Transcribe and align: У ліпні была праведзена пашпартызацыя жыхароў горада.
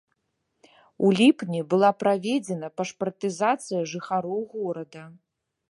У 1.07 1.11
ліпні 1.19 1.61
была 1.73 1.91
праведзена 2.01 2.67
пашпартызацыя 2.81 3.81
жыхароў 3.95 4.39
горада. 4.57 5.03